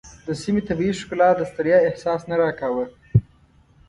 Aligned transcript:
د 0.27 0.29
سیمې 0.41 0.61
طبیعي 0.69 0.93
ښکلا 1.01 1.29
د 1.35 1.41
ستړیا 1.51 1.77
احساس 1.87 2.21
نه 2.29 2.35
راکاوه. 2.41 2.85